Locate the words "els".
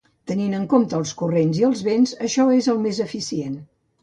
0.99-1.11, 1.67-1.83